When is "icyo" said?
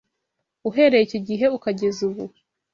1.05-1.19